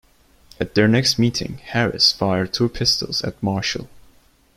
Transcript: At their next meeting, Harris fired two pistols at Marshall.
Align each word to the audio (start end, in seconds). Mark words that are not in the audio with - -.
At 0.59 0.73
their 0.73 0.87
next 0.87 1.19
meeting, 1.19 1.59
Harris 1.59 2.11
fired 2.11 2.51
two 2.55 2.69
pistols 2.69 3.21
at 3.21 3.37
Marshall. 3.43 3.87